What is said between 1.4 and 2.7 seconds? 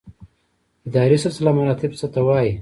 مراتب څه ته وایي؟